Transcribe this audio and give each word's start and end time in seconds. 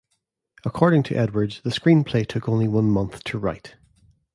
According 0.65 1.03
to 1.03 1.15
Edwards, 1.15 1.61
the 1.63 1.69
screenplay 1.69 2.25
took 2.27 2.49
only 2.49 2.67
one 2.67 2.89
month 2.89 3.23
to 3.25 3.37
write. 3.37 3.75